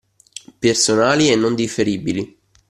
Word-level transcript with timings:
Personali 0.57 1.29
e 1.29 1.35
non 1.35 1.53
differibili 1.53 2.39